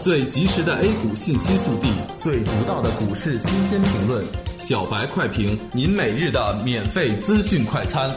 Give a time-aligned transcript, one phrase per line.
[0.00, 1.88] 最及时的 A 股信息速递，
[2.18, 4.24] 最独到的股市新鲜评论，
[4.58, 8.14] 小白快评，您每日的免费资讯快餐。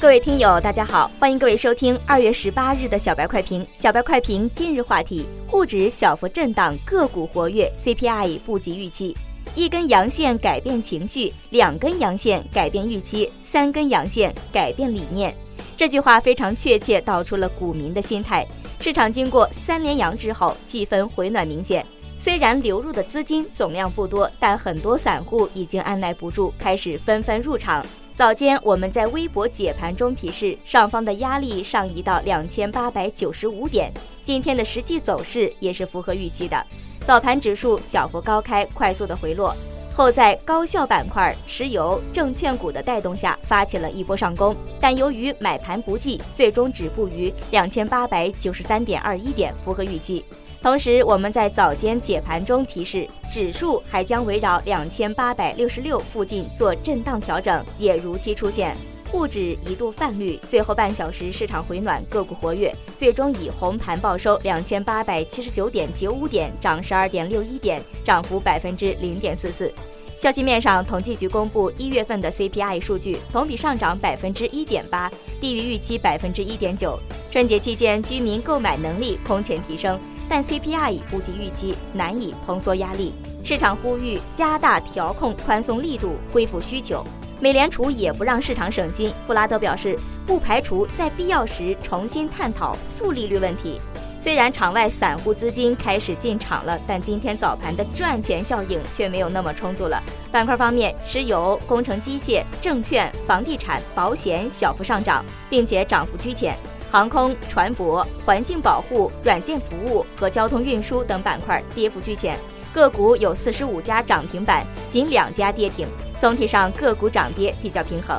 [0.00, 3.64] 各位听友，大家好，欢迎各位收听二月十八日的小白快评。
[3.76, 9.16] 小白快评今日话题：沪指小幅震荡，个股活跃，CPI 不及预期。
[9.54, 15.36] 一根阳线改变情绪，两根阳线改变预期，三根阳线改变理念。
[15.76, 18.46] 这句话非常确切，道出了股民的心态。
[18.80, 21.84] 市场经过三连阳之后，气氛回暖明显。
[22.18, 27.84] 虽然流入的资金总量不多，但很多散户已经按耐不住，开始纷纷入场。
[28.14, 33.92] 早间我们在微博解盘中提示，上方的压力上移到两千八百九十五点。
[34.24, 36.64] 今天的实际走势也是符合预期的。
[37.04, 39.54] 早盘指数小幅高开，快速的回落，
[39.92, 44.54] 后在高效板块、石油、证券股的带动下，发起了一波上攻。
[44.80, 50.24] 但由于买盘不济，最终止步于两千八百九十三点二一点，符合预期。
[50.62, 58.76] 同时，我们在早间解盘中提示，指数还将围绕两千八百六十六附近做震荡调整，也如期出现。
[59.12, 69.70] 沪指一度泛绿，最后半小时市场回暖，个股活跃，最终以红盘报收两千八百七十九点九五点，涨十二点六一点，涨幅百分之零点四四。
[70.16, 76.98] 消息面上，统计局公布一月份的 CPI 数据，同比上涨百分之一点八，低于预期百分之一点九。
[77.30, 80.00] 春节期间，居民购买能力空前提升。
[80.26, 83.12] 但 CPI 不及预期，难以通缩压力。
[83.44, 87.04] 市场呼吁加大调控宽松力度，恢复需求。
[87.42, 89.12] 美联储也不让市场省心。
[89.26, 93.80] 布拉德表示，不排除在必要时重新探讨负利率问题。
[94.20, 100.00] 虽然场外散户资金开始进场了，但今天早盘的赚钱效应却没有那么充足了。
[100.30, 106.56] 板块方面，石油、工程机械、证券、房地产、保险小幅上涨，并且涨幅居前。
[106.92, 112.38] 航空、船舶、环境保护、软件服务和交通运输等板块跌幅居前，
[112.72, 115.88] 个股有四十五家涨停板，仅两家跌停。
[116.22, 118.16] 总体上个股涨跌比较平衡。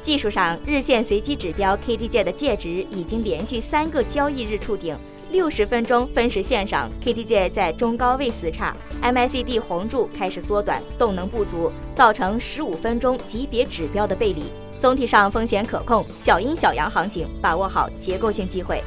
[0.00, 4.96] 技术上，日线随机指标 KDJ 的介值已经连续三个交易日触顶。
[5.32, 8.72] 六十分钟分时线上，KDJ 在中高位死叉
[9.02, 14.44] ，MACD 红柱开始缩短，动能不足，造成十五分钟级别指标的背离。
[14.78, 18.80] 总体上风险可控，小阴小阳行情，把握好结构性机会。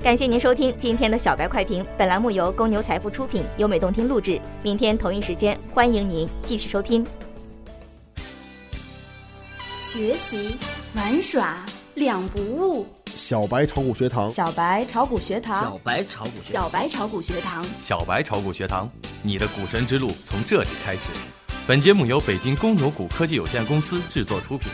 [0.00, 4.40] 感谢您收听今天的小白快评，本栏目由公牛财富出品，优美动听录制。
[4.62, 7.04] 明天同一时间，欢迎您继续收听。
[9.80, 10.56] 学习
[10.94, 18.88] 玩耍两不误，小白炒股学堂，小白炒股学堂，小白炒股学，小白炒股学堂，小白炒股学堂，
[19.20, 21.10] 你的股神之路从这里开始。
[21.66, 24.70] 本节目由北京公牛股科技有限公司制作出品。